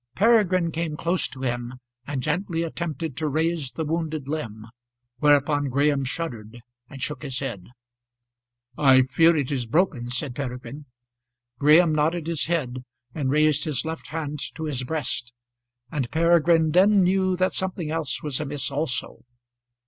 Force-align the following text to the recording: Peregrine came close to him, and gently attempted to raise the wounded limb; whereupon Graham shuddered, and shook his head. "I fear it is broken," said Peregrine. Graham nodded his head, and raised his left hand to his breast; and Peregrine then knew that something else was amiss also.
Peregrine 0.15 0.71
came 0.71 0.97
close 0.97 1.27
to 1.27 1.43
him, 1.43 1.75
and 2.07 2.23
gently 2.23 2.63
attempted 2.63 3.15
to 3.17 3.27
raise 3.27 3.73
the 3.73 3.85
wounded 3.85 4.27
limb; 4.27 4.65
whereupon 5.19 5.69
Graham 5.69 6.05
shuddered, 6.05 6.59
and 6.89 6.99
shook 7.03 7.21
his 7.21 7.37
head. 7.37 7.67
"I 8.79 9.03
fear 9.03 9.35
it 9.35 9.51
is 9.51 9.67
broken," 9.67 10.09
said 10.09 10.33
Peregrine. 10.33 10.85
Graham 11.59 11.93
nodded 11.93 12.25
his 12.25 12.47
head, 12.47 12.83
and 13.13 13.29
raised 13.29 13.65
his 13.65 13.85
left 13.85 14.07
hand 14.07 14.39
to 14.55 14.63
his 14.63 14.83
breast; 14.83 15.33
and 15.91 16.09
Peregrine 16.09 16.71
then 16.71 17.03
knew 17.03 17.35
that 17.35 17.53
something 17.53 17.91
else 17.91 18.23
was 18.23 18.39
amiss 18.39 18.71
also. 18.71 19.21